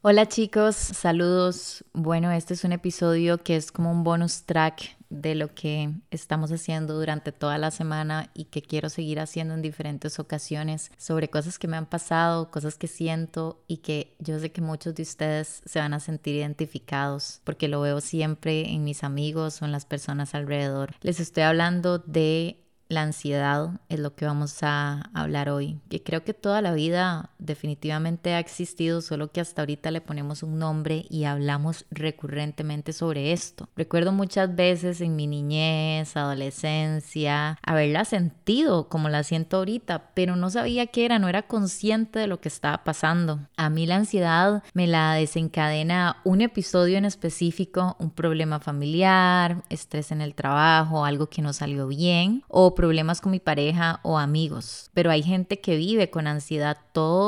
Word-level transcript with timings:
Hola 0.00 0.28
chicos, 0.28 0.76
saludos. 0.76 1.84
Bueno, 1.92 2.30
este 2.30 2.54
es 2.54 2.62
un 2.62 2.70
episodio 2.70 3.38
que 3.38 3.56
es 3.56 3.72
como 3.72 3.90
un 3.90 4.04
bonus 4.04 4.44
track 4.44 4.96
de 5.10 5.34
lo 5.34 5.52
que 5.52 5.92
estamos 6.12 6.52
haciendo 6.52 6.94
durante 6.94 7.32
toda 7.32 7.58
la 7.58 7.72
semana 7.72 8.30
y 8.32 8.44
que 8.44 8.62
quiero 8.62 8.90
seguir 8.90 9.18
haciendo 9.18 9.54
en 9.54 9.60
diferentes 9.60 10.20
ocasiones 10.20 10.92
sobre 10.98 11.30
cosas 11.30 11.58
que 11.58 11.66
me 11.66 11.76
han 11.76 11.86
pasado, 11.86 12.52
cosas 12.52 12.76
que 12.76 12.86
siento 12.86 13.64
y 13.66 13.78
que 13.78 14.14
yo 14.20 14.38
sé 14.38 14.52
que 14.52 14.60
muchos 14.60 14.94
de 14.94 15.02
ustedes 15.02 15.62
se 15.66 15.80
van 15.80 15.92
a 15.92 15.98
sentir 15.98 16.36
identificados 16.36 17.40
porque 17.42 17.66
lo 17.66 17.80
veo 17.80 18.00
siempre 18.00 18.70
en 18.70 18.84
mis 18.84 19.02
amigos 19.02 19.60
o 19.62 19.64
en 19.64 19.72
las 19.72 19.84
personas 19.84 20.32
alrededor. 20.32 20.94
Les 21.00 21.18
estoy 21.18 21.42
hablando 21.42 21.98
de 21.98 22.68
la 22.88 23.02
ansiedad 23.02 23.80
es 23.88 23.98
lo 23.98 24.14
que 24.14 24.24
vamos 24.24 24.62
a 24.62 25.10
hablar 25.12 25.50
hoy, 25.50 25.80
que 25.90 26.02
creo 26.02 26.24
que 26.24 26.34
toda 26.34 26.62
la 26.62 26.72
vida 26.72 27.30
definitivamente 27.38 28.34
ha 28.34 28.38
existido, 28.38 29.00
solo 29.00 29.30
que 29.32 29.40
hasta 29.40 29.62
ahorita 29.62 29.90
le 29.90 30.00
ponemos 30.00 30.42
un 30.42 30.58
nombre 30.58 31.06
y 31.08 31.24
hablamos 31.24 31.86
recurrentemente 31.90 32.92
sobre 32.92 33.32
esto. 33.32 33.68
Recuerdo 33.76 34.12
muchas 34.12 34.54
veces 34.54 35.00
en 35.00 35.16
mi 35.16 35.26
niñez, 35.26 36.16
adolescencia, 36.16 37.58
haberla 37.62 38.04
sentido 38.04 38.88
como 38.88 39.08
la 39.08 39.22
siento 39.22 39.58
ahorita, 39.58 40.10
pero 40.14 40.36
no 40.36 40.50
sabía 40.50 40.86
qué 40.86 41.04
era, 41.04 41.18
no 41.18 41.28
era 41.28 41.42
consciente 41.42 42.18
de 42.18 42.26
lo 42.26 42.40
que 42.40 42.48
estaba 42.48 42.84
pasando. 42.84 43.40
A 43.56 43.70
mí 43.70 43.86
la 43.86 43.96
ansiedad 43.96 44.62
me 44.74 44.86
la 44.86 45.14
desencadena 45.14 46.18
un 46.24 46.40
episodio 46.40 46.98
en 46.98 47.04
específico, 47.04 47.96
un 47.98 48.10
problema 48.10 48.60
familiar, 48.60 49.62
estrés 49.68 50.12
en 50.12 50.20
el 50.20 50.34
trabajo, 50.34 51.04
algo 51.04 51.28
que 51.28 51.42
no 51.42 51.52
salió 51.52 51.86
bien 51.86 52.42
o 52.48 52.74
problemas 52.74 53.20
con 53.20 53.32
mi 53.32 53.40
pareja 53.40 54.00
o 54.02 54.18
amigos. 54.18 54.90
Pero 54.94 55.10
hay 55.10 55.22
gente 55.22 55.60
que 55.60 55.76
vive 55.76 56.10
con 56.10 56.26
ansiedad 56.26 56.78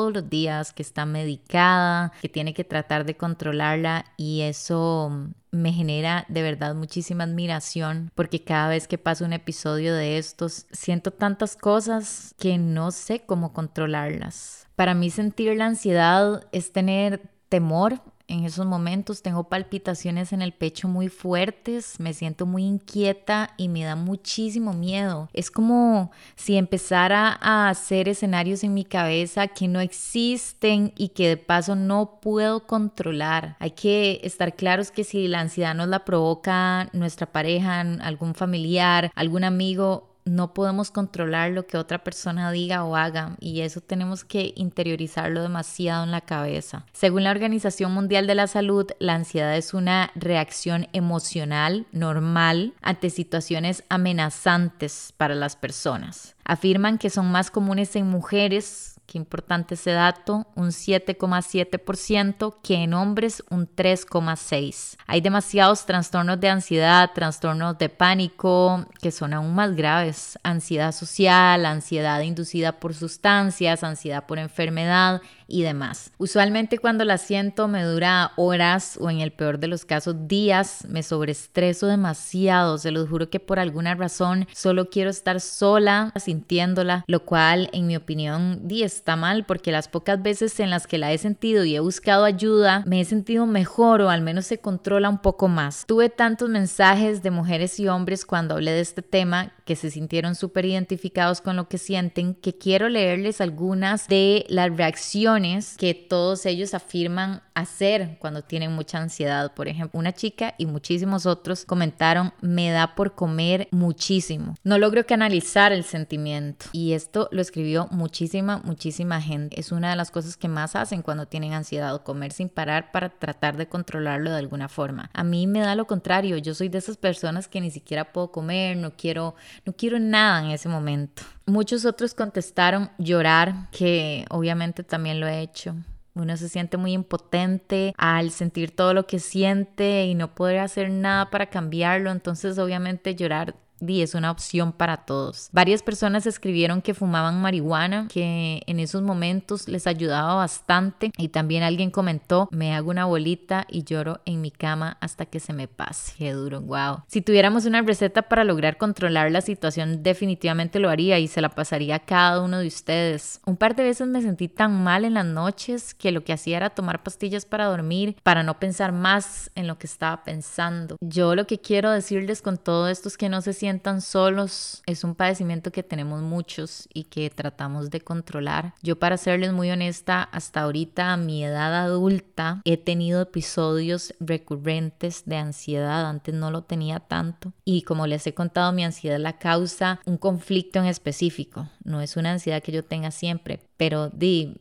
todos 0.01 0.15
los 0.15 0.31
días, 0.31 0.73
que 0.73 0.83
está 0.83 1.05
medicada, 1.05 2.13
que 2.23 2.31
tiene 2.31 2.55
que 2.55 2.65
tratar 2.65 3.05
de 3.05 3.19
controlarla 3.19 4.07
y 4.17 4.41
eso 4.41 5.29
me 5.51 5.75
genera 5.75 6.25
de 6.29 6.41
verdad 6.41 6.75
muchísima 6.75 7.25
admiración 7.25 8.11
porque 8.15 8.43
cada 8.43 8.71
vez 8.71 8.89
que 8.89 8.97
paso 8.97 9.27
un 9.27 9.35
episodio 9.35 9.95
de 9.95 10.17
estos 10.17 10.65
siento 10.73 11.11
tantas 11.11 11.55
cosas 11.55 12.35
que 12.39 12.57
no 12.57 12.93
sé 12.93 13.27
cómo 13.27 13.53
controlarlas. 13.53 14.67
Para 14.75 14.95
mí 14.95 15.11
sentir 15.11 15.55
la 15.55 15.67
ansiedad 15.67 16.47
es 16.51 16.73
tener 16.73 17.21
temor 17.51 18.01
en 18.31 18.45
esos 18.45 18.65
momentos 18.65 19.23
tengo 19.23 19.45
palpitaciones 19.45 20.33
en 20.33 20.41
el 20.41 20.53
pecho 20.53 20.89
muy 20.89 21.09
fuertes, 21.09 21.99
me 21.99 22.15
siento 22.15 22.47
muy 22.47 22.65
inquieta 22.65 23.51
y 23.57 23.69
me 23.69 23.85
da 23.85 23.97
muchísimo 23.97 24.73
miedo. 24.73 25.29
Es 25.33 25.51
como 25.51 26.13
si 26.37 26.57
empezara 26.57 27.39
a 27.41 27.69
hacer 27.69 28.09
escenarios 28.09 28.63
en 28.63 28.73
mi 28.73 28.85
cabeza 28.85 29.49
que 29.49 29.69
no 29.69 29.81
existen 29.81 30.93
y 30.97 31.09
que 31.09 31.29
de 31.29 31.37
paso 31.37 31.75
no 31.75 32.21
puedo 32.21 32.67
controlar. 32.67 33.57
Hay 33.59 33.73
que 33.73 34.21
estar 34.23 34.55
claros 34.55 34.91
que 34.91 35.05
si 35.05 35.27
la 35.27 35.41
ansiedad 35.41 35.75
nos 35.75 35.89
la 35.89 36.05
provoca 36.05 36.89
nuestra 36.93 37.27
pareja, 37.27 37.81
algún 37.81 38.35
familiar, 38.35 39.11
algún 39.15 39.45
amigo, 39.45 40.10
no 40.25 40.55
podemos 40.55 40.91
controlar 40.91 41.51
lo 41.51 41.67
que 41.67 41.77
otra 41.77 42.05
persona 42.05 42.51
diga 42.53 42.85
o 42.85 42.97
haga 42.97 43.37
y 43.41 43.61
eso 43.61 43.81
tenemos 43.81 44.25
que 44.25 44.53
interiorizarlo 44.57 45.43
demasiado 45.43 46.05
en 46.05 46.11
la 46.11 46.21
cabeza. 46.21 46.87
Según 46.93 47.25
la 47.25 47.31
Organización 47.31 47.93
Mundial 47.93 48.27
de 48.27 48.35
la 48.35 48.47
Salud, 48.47 48.87
la 48.99 49.15
ansiedad 49.15 49.57
es 49.57 49.75
una 49.75 50.11
reacción 50.15 50.89
emocional 50.93 51.87
normal 51.93 52.75
ante 52.83 53.11
situaciones 53.11 53.85
amenazantes 53.89 55.15
para 55.17 55.35
las 55.35 55.57
personas. 55.57 56.37
Afirman 56.45 56.99
que 56.99 57.11
son 57.11 57.31
más 57.31 57.51
comunes 57.51 57.95
en 57.97 58.09
mujeres 58.09 59.00
Qué 59.11 59.19
importante 59.19 59.75
ese 59.75 59.91
dato, 59.91 60.47
un 60.55 60.69
7,7% 60.69 62.55
que 62.63 62.77
en 62.77 62.95
hombres 62.95 63.43
un 63.51 63.67
3,6%. 63.67 64.97
Hay 65.09 65.21
demasiados 65.21 65.85
trastornos 65.85 66.39
de 66.39 66.49
ansiedad, 66.49 67.11
trastornos 67.13 67.77
de 67.77 67.89
pánico 67.89 68.87
que 69.03 69.11
son 69.11 69.35
aún 69.35 69.53
más 69.53 69.75
graves. 69.75 70.39
Ansiedad 70.45 70.93
social, 70.93 71.67
ansiedad 71.67 72.21
inducida 72.21 72.79
por 72.79 72.95
sustancias, 72.95 73.83
ansiedad 73.83 74.27
por 74.27 74.39
enfermedad 74.39 75.21
y 75.51 75.63
demás. 75.63 76.13
Usualmente 76.19 76.79
cuando 76.79 77.05
la 77.05 77.19
siento 77.19 77.69
me 77.69 77.83
dura 77.83 78.33
horas 78.37 78.97
o 79.01 79.11
en 79.11 79.21
el 79.21 79.33
peor 79.33 79.59
de 79.59 79.69
los 79.69 79.85
casos 79.85 80.29
días, 80.29 80.87
me 80.89 81.03
sobreestreso 81.03 81.87
demasiado, 81.87 82.79
se 82.79 82.91
los 82.91 83.09
juro 83.09 83.31
que 83.31 83.41
por 83.41 83.59
alguna 83.59 83.95
razón 83.95 84.47
solo 84.55 84.89
quiero 84.89 85.11
estar 85.11 85.41
sola 85.41 86.13
sintiéndola, 86.17 87.05
lo 87.07 87.25
cual 87.25 87.69
en 87.73 87.87
mi 87.87 87.97
opinión 87.97 88.63
está 88.85 89.17
mal 89.17 89.45
porque 89.45 89.73
las 89.73 89.89
pocas 89.89 90.23
veces 90.23 90.59
en 90.61 90.71
las 90.71 90.87
que 90.87 90.99
la 90.99 91.13
he 91.13 91.19
sentido 91.19 91.65
y 91.65 91.77
he 91.77 91.81
buscado 91.81 92.25
ayuda, 92.25 92.83
me 92.87 93.01
he 93.01 93.05
sentido 93.05 93.47
mejor 93.47 94.01
o 94.01 94.11
al 94.11 94.23
menos 94.23 94.47
se 94.47 94.59
controla 94.59 95.09
un 95.09 95.19
poco 95.19 95.49
más. 95.49 95.85
Tuve 95.87 96.09
tantos 96.09 96.49
mensajes 96.49 97.23
de 97.23 97.31
mujeres 97.31 97.79
y 97.81 97.89
hombres 97.89 98.25
cuando 98.25 98.55
hablé 98.55 98.73
de 98.73 98.81
este 98.81 99.03
tema 99.03 99.53
que 99.71 99.77
se 99.77 99.93
sintieron 99.93 100.35
súper 100.35 100.65
identificados 100.65 101.41
con 101.41 101.55
lo 101.55 101.69
que 101.69 101.79
sienten, 101.79 102.35
que 102.35 102.59
quiero 102.59 102.89
leerles 102.89 103.41
algunas 103.41 104.09
de 104.09 104.45
las 104.49 104.77
reacciones 104.77 105.77
que 105.77 105.95
todos 105.95 106.45
ellos 106.45 106.75
afirman 106.75 107.41
hacer 107.55 108.17
cuando 108.19 108.43
tienen 108.43 108.73
mucha 108.73 108.99
ansiedad. 108.99 109.55
Por 109.55 109.69
ejemplo, 109.69 110.01
una 110.01 110.13
chica 110.13 110.55
y 110.59 110.67
muchísimos 110.67 111.25
otros 111.25 111.65
comentaron, 111.65 112.33
me 112.41 112.71
da 112.71 112.97
por 112.97 113.15
comer 113.15 113.69
muchísimo. 113.71 114.57
No 114.65 114.77
logro 114.77 115.07
canalizar 115.07 115.73
el 115.73 115.85
sentimiento. 115.85 116.67
Y 116.73 116.95
esto 116.95 117.29
lo 117.31 117.41
escribió 117.41 117.87
muchísima, 117.93 118.61
muchísima 118.65 119.21
gente. 119.21 119.61
Es 119.61 119.71
una 119.71 119.91
de 119.91 119.97
las 119.97 120.11
cosas 120.11 120.37
que 120.37 120.49
más 120.49 120.75
hacen 120.75 121.03
cuando 121.03 121.27
tienen 121.27 121.53
ansiedad, 121.53 122.03
comer 122.03 122.33
sin 122.33 122.49
parar 122.49 122.91
para 122.91 123.11
tratar 123.11 123.57
de 123.57 123.69
controlarlo 123.69 124.33
de 124.33 124.39
alguna 124.39 124.69
forma. 124.69 125.11
A 125.13 125.23
mí 125.23 125.47
me 125.47 125.61
da 125.61 125.77
lo 125.77 125.87
contrario. 125.87 126.39
Yo 126.39 126.55
soy 126.55 126.69
de 126.69 126.79
esas 126.79 126.97
personas 126.97 127.47
que 127.47 127.61
ni 127.61 127.71
siquiera 127.71 128.13
puedo 128.13 128.33
comer, 128.33 128.77
no 128.77 128.97
quiero, 128.97 129.37
no 129.65 129.73
quiero 129.73 129.99
nada 129.99 130.45
en 130.45 130.51
ese 130.51 130.69
momento. 130.69 131.23
Muchos 131.47 131.85
otros 131.85 132.15
contestaron 132.15 132.91
llorar, 132.99 133.71
que 133.71 134.25
obviamente 134.31 134.85
también 134.85 135.21
lo 135.21 135.27
he 135.27 135.41
hecho. 135.41 135.75
Uno 136.15 136.37
se 136.37 136.49
siente 136.49 136.77
muy 136.77 136.93
impotente 136.93 137.95
al 137.97 138.31
sentir 138.31 138.75
todo 138.75 138.95
lo 138.95 139.07
que 139.07 139.21
siente 139.21 140.07
y 140.07 140.15
no 140.15 140.35
poder 140.35 140.59
hacer 140.59 140.91
nada 140.91 141.31
para 141.31 141.47
cambiarlo. 141.47 142.11
Entonces, 142.11 142.59
obviamente, 142.59 143.15
llorar 143.15 143.55
y 143.87 144.03
es 144.03 144.15
una 144.15 144.31
opción 144.31 144.73
para 144.73 144.99
todos. 144.99 145.49
Varias 145.53 145.83
personas 145.83 146.27
escribieron 146.27 146.83
que 146.83 146.95
fumaban 146.95 147.41
marihuana, 147.41 148.09
que 148.09 148.63
en 148.67 148.81
esos 148.81 149.03
momentos 149.03 149.69
les 149.69 149.87
ayudaba 149.87 150.35
bastante 150.35 151.13
y 151.17 151.29
también 151.29 151.63
alguien 151.63 151.91
comentó, 151.91 152.49
me 152.53 152.75
hago 152.75 152.91
una 152.91 153.07
bolita 153.07 153.67
y 153.69 153.85
lloro 153.85 154.21
en 154.25 154.41
mi 154.41 154.51
cama 154.51 154.99
hasta 155.01 155.27
que 155.27 155.41
se 155.41 155.53
me 155.53 155.69
pase. 155.69 156.15
Qué 156.19 156.33
duro, 156.33 156.61
wow. 156.61 157.03
Si 157.07 157.23
tuviéramos 157.23 157.65
una 157.65 157.83
receta 157.83 158.23
para 158.23 158.45
lograr 158.45 158.77
controlar 158.77 159.31
la 159.31 159.41
situación, 159.41 160.03
definitivamente 160.03 160.79
lo 160.79 160.91
haría 160.91 161.19
y 161.19 161.29
se 161.29 161.41
la 161.41 161.49
pasaría 161.49 161.97
a 161.97 162.01
cada 162.01 162.43
uno 162.43 162.59
de 162.59 162.67
ustedes. 162.67 163.41
Un 163.47 163.57
par 163.57 163.75
de 163.75 163.85
veces 163.85 164.07
me 164.07 164.23
sentí 164.23 164.49
tan 164.49 164.83
mal 164.83 165.05
en 165.05 165.15
las 165.15 165.27
noches 165.27 165.95
que 165.95 166.13
lo 166.13 166.25
que 166.25 166.33
hacía 166.33 166.59
era 166.59 166.71
tomar 166.71 167.03
pastillas 167.03 167.45
para 167.45 167.67
dormir, 167.67 168.17
para 168.23 168.43
no 168.43 168.59
pensar 168.59 168.93
más 168.93 169.51
en 169.55 169.67
lo 169.67 169.79
que 169.79 169.87
estaba 169.87 170.25
pensando. 170.25 170.97
Yo 171.01 171.35
lo 171.35 171.47
que 171.47 171.59
quiero 171.59 171.91
decirles 171.91 172.43
con 172.43 172.59
todo 172.59 172.89
esto 172.89 173.09
es 173.09 173.17
que 173.17 173.29
no 173.29 173.41
se 173.41 173.53
sientan 173.53 173.70
sientan 173.71 174.01
solos 174.01 174.83
es 174.87 175.05
un 175.05 175.15
padecimiento 175.15 175.71
que 175.71 175.85
tenemos 175.85 176.23
muchos 176.23 176.89
y 176.93 177.05
que 177.05 177.31
tratamos 177.31 177.89
de 177.91 178.01
controlar. 178.01 178.75
Yo 178.83 178.99
para 178.99 179.17
serles 179.17 179.53
muy 179.53 179.71
honesta, 179.71 180.25
hasta 180.25 180.63
ahorita 180.63 181.13
a 181.13 181.17
mi 181.17 181.45
edad 181.45 181.73
adulta 181.77 182.63
he 182.65 182.77
tenido 182.77 183.23
episodios 183.23 184.13
recurrentes 184.19 185.23
de 185.25 185.37
ansiedad, 185.37 186.05
antes 186.05 186.35
no 186.35 186.51
lo 186.51 186.63
tenía 186.63 186.99
tanto. 186.99 187.53
Y 187.65 187.83
como 187.83 188.09
les 188.09 188.27
he 188.27 188.35
contado 188.35 188.73
mi 188.73 188.85
ansiedad 188.85 189.21
la 189.21 189.39
causa 189.39 190.01
un 190.05 190.17
conflicto 190.17 190.81
en 190.81 190.87
específico, 190.87 191.69
no 191.85 192.01
es 192.01 192.17
una 192.17 192.33
ansiedad 192.33 192.65
que 192.65 192.73
yo 192.73 192.83
tenga 192.83 193.13
siempre, 193.13 193.61
pero 193.77 194.09
di 194.09 194.57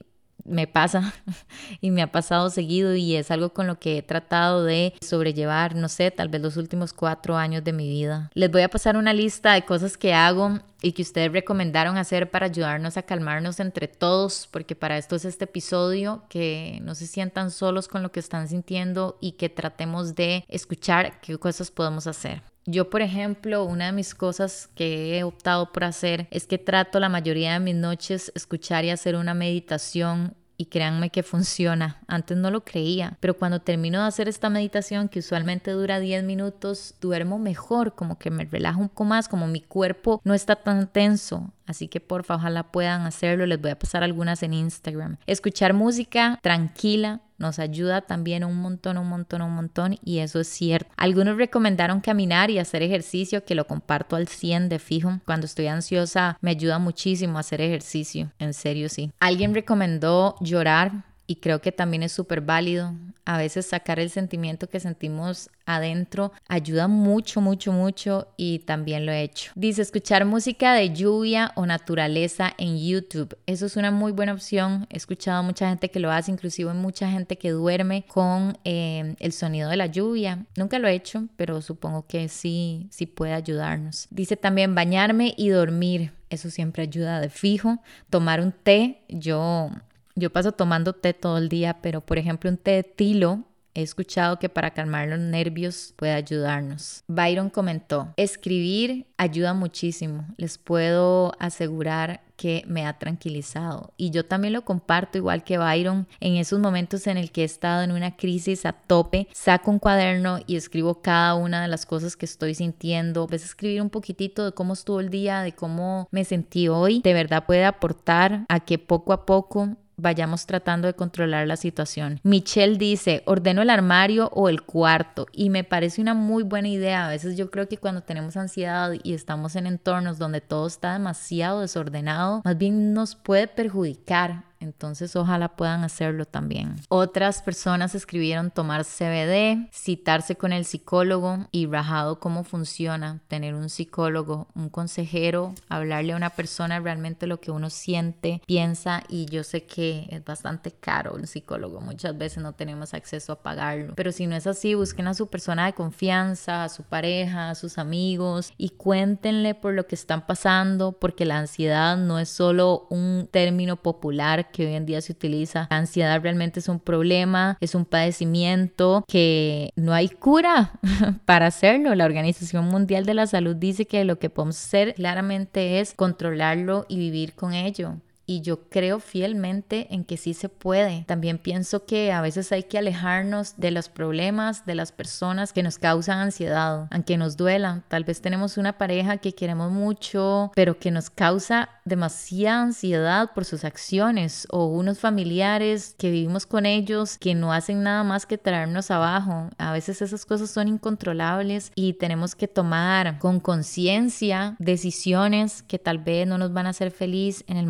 me 0.49 0.67
pasa 0.67 1.13
y 1.81 1.91
me 1.91 2.01
ha 2.01 2.11
pasado 2.11 2.49
seguido 2.49 2.95
y 2.95 3.15
es 3.15 3.31
algo 3.31 3.53
con 3.53 3.67
lo 3.67 3.79
que 3.79 3.97
he 3.97 4.01
tratado 4.01 4.63
de 4.63 4.93
sobrellevar, 5.01 5.75
no 5.75 5.87
sé, 5.89 6.11
tal 6.11 6.29
vez 6.29 6.41
los 6.41 6.57
últimos 6.57 6.93
cuatro 6.93 7.37
años 7.37 7.63
de 7.63 7.73
mi 7.73 7.87
vida. 7.87 8.29
Les 8.33 8.51
voy 8.51 8.61
a 8.61 8.69
pasar 8.69 8.97
una 8.97 9.13
lista 9.13 9.53
de 9.53 9.63
cosas 9.63 9.97
que 9.97 10.13
hago 10.13 10.59
y 10.81 10.93
que 10.93 11.01
ustedes 11.01 11.31
recomendaron 11.31 11.97
hacer 11.97 12.29
para 12.31 12.47
ayudarnos 12.47 12.97
a 12.97 13.03
calmarnos 13.03 13.59
entre 13.59 13.87
todos, 13.87 14.47
porque 14.51 14.75
para 14.75 14.97
esto 14.97 15.15
es 15.15 15.25
este 15.25 15.45
episodio, 15.45 16.23
que 16.29 16.79
no 16.81 16.95
se 16.95 17.07
sientan 17.07 17.51
solos 17.51 17.87
con 17.87 18.01
lo 18.01 18.11
que 18.11 18.19
están 18.19 18.47
sintiendo 18.47 19.17
y 19.19 19.33
que 19.33 19.49
tratemos 19.49 20.15
de 20.15 20.45
escuchar 20.47 21.19
qué 21.21 21.37
cosas 21.37 21.71
podemos 21.71 22.07
hacer. 22.07 22.41
Yo, 22.65 22.89
por 22.91 23.01
ejemplo, 23.01 23.63
una 23.63 23.87
de 23.87 23.91
mis 23.93 24.13
cosas 24.13 24.69
que 24.75 25.17
he 25.17 25.23
optado 25.23 25.71
por 25.71 25.83
hacer 25.83 26.27
es 26.29 26.45
que 26.45 26.59
trato 26.59 26.99
la 26.99 27.09
mayoría 27.09 27.53
de 27.53 27.59
mis 27.59 27.73
noches 27.73 28.31
escuchar 28.35 28.85
y 28.85 28.91
hacer 28.91 29.15
una 29.15 29.33
meditación 29.33 30.35
y 30.59 30.65
créanme 30.65 31.09
que 31.09 31.23
funciona. 31.23 32.01
Antes 32.05 32.37
no 32.37 32.51
lo 32.51 32.65
creía, 32.65 33.17
pero 33.21 33.37
cuando 33.37 33.61
termino 33.61 34.01
de 34.01 34.07
hacer 34.09 34.27
esta 34.27 34.49
meditación, 34.49 35.07
que 35.07 35.19
usualmente 35.19 35.71
dura 35.71 36.01
10 36.01 36.25
minutos, 36.25 36.95
duermo 36.99 37.39
mejor, 37.39 37.95
como 37.95 38.19
que 38.19 38.29
me 38.29 38.43
relajo 38.43 38.81
un 38.81 38.89
poco 38.89 39.05
más, 39.05 39.29
como 39.29 39.47
mi 39.47 39.61
cuerpo 39.61 40.19
no 40.25 40.33
está 40.33 40.57
tan 40.57 40.87
tenso. 40.87 41.53
Así 41.69 41.87
que 41.87 41.99
porfa, 41.99 42.33
ojalá 42.33 42.63
puedan 42.63 43.03
hacerlo. 43.03 43.45
Les 43.45 43.61
voy 43.61 43.69
a 43.69 43.77
pasar 43.77 44.03
algunas 44.03 44.41
en 44.41 44.55
Instagram. 44.55 45.17
Escuchar 45.27 45.75
música 45.75 46.39
tranquila 46.41 47.21
nos 47.37 47.59
ayuda 47.59 48.01
también 48.01 48.43
un 48.43 48.57
montón, 48.57 48.97
un 48.97 49.07
montón, 49.07 49.43
un 49.43 49.53
montón 49.53 49.99
y 50.03 50.17
eso 50.17 50.39
es 50.39 50.47
cierto. 50.47 50.89
Algunos 50.97 51.37
recomendaron 51.37 52.01
caminar 52.01 52.49
y 52.49 52.57
hacer 52.57 52.81
ejercicio, 52.81 53.45
que 53.45 53.53
lo 53.53 53.67
comparto 53.67 54.15
al 54.15 54.27
100 54.27 54.67
de 54.67 54.79
fijo. 54.79 55.19
Cuando 55.25 55.45
estoy 55.45 55.67
ansiosa 55.67 56.39
me 56.41 56.49
ayuda 56.49 56.79
muchísimo 56.79 57.37
hacer 57.37 57.61
ejercicio, 57.61 58.31
en 58.39 58.55
serio 58.55 58.89
sí. 58.89 59.11
Alguien 59.19 59.53
recomendó 59.53 60.37
llorar 60.41 61.05
y 61.29 61.35
creo 61.35 61.61
que 61.61 61.71
también 61.71 62.01
es 62.01 62.11
súper 62.11 62.41
válido. 62.41 62.95
A 63.23 63.37
veces 63.37 63.67
sacar 63.67 63.99
el 63.99 64.09
sentimiento 64.09 64.67
que 64.67 64.79
sentimos 64.79 65.51
adentro 65.67 66.31
ayuda 66.47 66.87
mucho, 66.87 67.39
mucho, 67.39 67.71
mucho 67.71 68.29
y 68.35 68.59
también 68.59 69.05
lo 69.05 69.11
he 69.11 69.21
hecho. 69.21 69.51
Dice 69.53 69.83
escuchar 69.83 70.25
música 70.25 70.73
de 70.73 70.91
lluvia 70.91 71.51
o 71.53 71.67
naturaleza 71.67 72.51
en 72.57 72.79
YouTube. 72.79 73.37
Eso 73.45 73.67
es 73.67 73.77
una 73.77 73.91
muy 73.91 74.11
buena 74.11 74.33
opción. 74.33 74.87
He 74.89 74.97
escuchado 74.97 75.43
mucha 75.43 75.69
gente 75.69 75.91
que 75.91 75.99
lo 75.99 76.11
hace, 76.11 76.31
inclusive 76.31 76.73
mucha 76.73 77.11
gente 77.11 77.37
que 77.37 77.51
duerme 77.51 78.05
con 78.07 78.57
eh, 78.63 79.13
el 79.19 79.31
sonido 79.31 79.69
de 79.69 79.77
la 79.77 79.85
lluvia. 79.85 80.47
Nunca 80.57 80.79
lo 80.79 80.87
he 80.87 80.95
hecho, 80.95 81.27
pero 81.35 81.61
supongo 81.61 82.07
que 82.07 82.27
sí, 82.27 82.87
sí 82.89 83.05
puede 83.05 83.33
ayudarnos. 83.33 84.07
Dice 84.09 84.35
también 84.35 84.73
bañarme 84.73 85.35
y 85.37 85.49
dormir. 85.49 86.11
Eso 86.31 86.49
siempre 86.49 86.81
ayuda 86.81 87.21
de 87.21 87.29
fijo. 87.29 87.77
Tomar 88.09 88.41
un 88.41 88.51
té. 88.51 89.01
Yo 89.09 89.69
yo 90.19 90.31
paso 90.31 90.51
tomando 90.51 90.93
té 90.93 91.13
todo 91.13 91.37
el 91.37 91.49
día, 91.49 91.77
pero 91.81 92.01
por 92.01 92.17
ejemplo 92.17 92.49
un 92.49 92.57
té 92.57 92.71
de 92.71 92.83
tilo 92.83 93.45
He 93.75 93.83
escuchado 93.83 94.39
que 94.39 94.49
para 94.49 94.71
calmar 94.71 95.07
los 95.07 95.19
nervios 95.19 95.93
puede 95.95 96.13
ayudarnos. 96.13 97.03
Byron 97.07 97.49
comentó, 97.49 98.13
escribir 98.17 99.05
ayuda 99.17 99.53
muchísimo. 99.53 100.25
Les 100.37 100.57
puedo 100.57 101.33
asegurar 101.39 102.21
que 102.35 102.63
me 102.67 102.85
ha 102.85 102.97
tranquilizado. 102.97 103.93
Y 103.95 104.11
yo 104.11 104.25
también 104.25 104.53
lo 104.53 104.63
comparto 104.63 105.17
igual 105.17 105.43
que 105.43 105.57
Byron. 105.57 106.07
En 106.19 106.37
esos 106.37 106.59
momentos 106.59 107.05
en 107.05 107.17
el 107.17 107.31
que 107.31 107.41
he 107.41 107.45
estado 107.45 107.83
en 107.83 107.91
una 107.91 108.15
crisis 108.15 108.65
a 108.65 108.73
tope, 108.73 109.27
saco 109.33 109.71
un 109.71 109.79
cuaderno 109.79 110.39
y 110.47 110.55
escribo 110.55 111.01
cada 111.01 111.35
una 111.35 111.61
de 111.61 111.67
las 111.67 111.85
cosas 111.85 112.15
que 112.15 112.25
estoy 112.25 112.55
sintiendo. 112.55 113.23
A 113.23 113.27
veces 113.27 113.49
escribir 113.49 113.81
un 113.81 113.89
poquitito 113.89 114.45
de 114.45 114.51
cómo 114.53 114.73
estuvo 114.73 114.99
el 114.99 115.09
día, 115.09 115.41
de 115.41 115.53
cómo 115.53 116.07
me 116.11 116.25
sentí 116.25 116.69
hoy, 116.69 117.01
de 117.01 117.13
verdad 117.13 117.45
puede 117.45 117.65
aportar 117.65 118.45
a 118.49 118.61
que 118.61 118.79
poco 118.79 119.13
a 119.13 119.25
poco 119.25 119.77
vayamos 119.99 120.45
tratando 120.45 120.87
de 120.87 120.93
controlar 120.93 121.47
la 121.47 121.57
situación. 121.57 122.19
Michelle 122.23 122.77
dice, 122.77 123.23
ordeno 123.25 123.61
el 123.61 123.69
armario 123.69 124.29
o 124.33 124.49
el 124.49 124.61
cuarto 124.61 125.27
y 125.31 125.49
me 125.49 125.63
parece 125.63 126.01
una 126.01 126.13
muy 126.13 126.43
buena 126.43 126.67
idea. 126.67 127.05
A 127.05 127.09
veces 127.09 127.37
yo 127.37 127.49
creo 127.49 127.67
que 127.67 127.77
cuando 127.77 128.01
tenemos 128.01 128.37
ansiedad 128.37 128.93
y 129.03 129.13
estamos 129.13 129.55
en 129.55 129.67
entornos 129.67 130.17
donde 130.17 130.41
todo 130.41 130.67
está 130.67 130.93
demasiado 130.93 131.61
desordenado, 131.61 132.41
más 132.43 132.57
bien 132.57 132.93
nos 132.93 133.15
puede 133.15 133.47
perjudicar 133.47 134.48
entonces 134.59 135.15
ojalá 135.15 135.55
puedan 135.55 135.83
hacerlo 135.83 136.25
también. 136.25 136.75
Otras 136.89 137.41
personas 137.41 137.95
escribieron 137.95 138.51
tomar 138.51 138.83
CBD, 138.83 139.69
citarse 139.71 140.35
con 140.35 140.53
el 140.53 140.65
psicólogo 140.65 141.47
y 141.51 141.67
rajado 141.67 142.19
cómo 142.19 142.43
funciona 142.43 143.21
tener 143.27 143.55
un 143.55 143.69
psicólogo, 143.69 144.47
un 144.55 144.69
consejero, 144.69 145.53
hablarle 145.69 146.13
a 146.13 146.17
una 146.17 146.31
persona 146.31 146.79
realmente 146.79 147.27
lo 147.27 147.39
que 147.39 147.51
uno 147.51 147.69
siente, 147.69 148.41
piensa 148.45 149.03
y 149.07 149.25
yo 149.25 149.43
sé 149.43 149.65
que 149.65 150.07
es 150.09 150.23
bastante 150.23 150.71
caro 150.71 151.15
un 151.15 151.27
psicólogo, 151.27 151.81
muchas 151.81 152.17
veces 152.17 152.43
no 152.43 152.53
tenemos 152.53 152.93
acceso 152.93 153.33
a 153.33 153.41
pagarlo, 153.41 153.93
pero 153.95 154.11
si 154.11 154.27
no 154.27 154.35
es 154.35 154.47
así, 154.47 154.75
busquen 154.75 155.07
a 155.07 155.13
su 155.13 155.27
persona 155.27 155.65
de 155.65 155.73
confianza, 155.73 156.63
a 156.63 156.69
su 156.69 156.83
pareja, 156.83 157.49
a 157.49 157.55
sus 157.55 157.77
amigos 157.77 158.53
y 158.57 158.69
cuéntenle 158.69 159.55
por 159.55 159.73
lo 159.73 159.87
que 159.87 159.95
están 159.95 160.25
pasando 160.25 160.91
porque 160.93 161.25
la 161.25 161.37
ansiedad 161.37 161.97
no 161.97 162.19
es 162.19 162.29
solo 162.29 162.87
un 162.89 163.27
término 163.31 163.77
popular 163.77 164.48
que 164.51 164.65
hoy 164.65 164.73
en 164.73 164.85
día 164.85 165.01
se 165.01 165.11
utiliza. 165.11 165.67
La 165.69 165.77
ansiedad 165.77 166.21
realmente 166.21 166.59
es 166.59 166.67
un 166.67 166.79
problema, 166.79 167.57
es 167.61 167.75
un 167.75 167.85
padecimiento 167.85 169.03
que 169.07 169.71
no 169.75 169.93
hay 169.93 170.09
cura 170.09 170.73
para 171.25 171.47
hacerlo. 171.47 171.95
La 171.95 172.05
Organización 172.05 172.65
Mundial 172.65 173.05
de 173.05 173.13
la 173.13 173.27
Salud 173.27 173.55
dice 173.55 173.85
que 173.85 174.03
lo 174.05 174.19
que 174.19 174.29
podemos 174.29 174.57
hacer 174.57 174.93
claramente 174.95 175.79
es 175.79 175.93
controlarlo 175.93 176.85
y 176.87 176.97
vivir 176.97 177.33
con 177.33 177.53
ello 177.53 177.95
y 178.29 178.41
yo 178.41 178.69
creo 178.69 178.99
fielmente 178.99 179.87
en 179.89 180.05
que 180.05 180.15
sí 180.15 180.35
se 180.35 180.49
puede. 180.49 181.03
También 181.07 181.39
pienso 181.39 181.85
que 181.87 182.11
a 182.11 182.21
veces 182.21 182.51
hay 182.51 182.61
que 182.61 182.77
alejarnos 182.77 183.55
de 183.57 183.71
los 183.71 183.89
problemas, 183.89 184.67
de 184.67 184.75
las 184.75 184.91
personas 184.91 185.51
que 185.51 185.63
nos 185.63 185.79
causan 185.79 186.19
ansiedad, 186.19 186.87
aunque 186.91 187.17
nos 187.17 187.37
duela. 187.37 187.81
Tal 187.87 188.03
vez 188.03 188.21
tenemos 188.21 188.57
una 188.57 188.77
pareja 188.77 189.17
que 189.17 189.33
queremos 189.33 189.71
mucho, 189.71 190.51
pero 190.53 190.77
que 190.77 190.91
nos 190.91 191.09
causa 191.09 191.69
demasiada 191.85 192.61
ansiedad 192.61 193.31
por 193.33 193.45
sus 193.45 193.63
acciones 193.63 194.47
o 194.51 194.67
unos 194.67 194.99
familiares 194.99 195.95
que 195.97 196.11
vivimos 196.11 196.45
con 196.45 196.67
ellos 196.67 197.17
que 197.17 197.33
no 197.33 197.51
hacen 197.51 197.81
nada 197.81 198.03
más 198.03 198.27
que 198.27 198.37
traernos 198.37 198.91
abajo. 198.91 199.49
A 199.57 199.73
veces 199.73 200.03
esas 200.03 200.27
cosas 200.27 200.51
son 200.51 200.67
incontrolables 200.67 201.71
y 201.73 201.93
tenemos 201.93 202.35
que 202.35 202.47
tomar 202.47 203.17
con 203.17 203.39
conciencia 203.39 204.55
decisiones 204.59 205.63
que 205.63 205.79
tal 205.79 205.97
vez 205.97 206.27
no 206.27 206.37
nos 206.37 206.53
van 206.53 206.67
a 206.67 206.69
hacer 206.69 206.91
feliz 206.91 207.43
en 207.47 207.57
el 207.57 207.65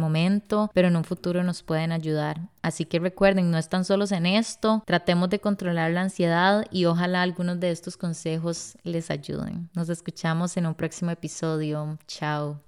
pero 0.73 0.87
en 0.87 0.95
un 0.95 1.03
futuro 1.03 1.43
nos 1.43 1.63
pueden 1.63 1.91
ayudar. 1.91 2.49
Así 2.61 2.85
que 2.85 2.99
recuerden, 2.99 3.51
no 3.51 3.57
están 3.57 3.85
solos 3.85 4.11
en 4.11 4.25
esto, 4.25 4.83
tratemos 4.85 5.29
de 5.29 5.39
controlar 5.39 5.91
la 5.91 6.01
ansiedad 6.01 6.65
y 6.71 6.85
ojalá 6.85 7.21
algunos 7.21 7.59
de 7.59 7.71
estos 7.71 7.97
consejos 7.97 8.77
les 8.83 9.09
ayuden. 9.11 9.69
Nos 9.73 9.89
escuchamos 9.89 10.57
en 10.57 10.65
un 10.65 10.75
próximo 10.75 11.11
episodio. 11.11 11.97
Chao. 12.07 12.59